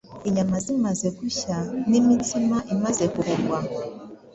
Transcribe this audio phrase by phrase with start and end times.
[0.27, 1.57] Inyama zimaze gushya
[1.89, 3.57] n'imitsima imaze kuvugwa